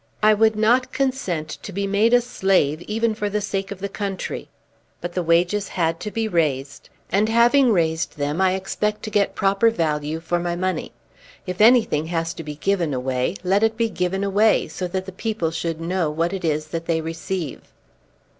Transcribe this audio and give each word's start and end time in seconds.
"I 0.23 0.33
would 0.33 0.55
not 0.55 0.91
consent 0.91 1.47
to 1.61 1.71
be 1.71 1.85
made 1.85 2.11
a 2.11 2.21
slave 2.21 2.81
even 2.89 3.13
for 3.13 3.29
the 3.29 3.39
sake 3.39 3.69
of 3.69 3.77
the 3.77 3.87
country. 3.87 4.49
But 4.99 5.13
the 5.13 5.21
wages 5.21 5.67
had 5.67 5.99
to 5.99 6.09
be 6.09 6.27
raised, 6.27 6.89
and 7.11 7.29
having 7.29 7.71
raised 7.71 8.17
them 8.17 8.41
I 8.41 8.53
expect 8.55 9.03
to 9.03 9.11
get 9.11 9.35
proper 9.35 9.69
value 9.69 10.19
for 10.19 10.39
my 10.39 10.55
money. 10.55 10.91
If 11.45 11.61
anything 11.61 12.07
has 12.07 12.33
to 12.33 12.43
be 12.43 12.55
given 12.55 12.95
away, 12.95 13.35
let 13.43 13.61
it 13.61 13.77
be 13.77 13.89
given 13.91 14.23
away, 14.23 14.67
so 14.69 14.87
that 14.87 15.05
the 15.05 15.11
people 15.11 15.51
should 15.51 15.79
know 15.79 16.09
what 16.09 16.33
it 16.33 16.43
is 16.43 16.69
that 16.69 16.87
they 16.87 16.99
receive." 16.99 17.61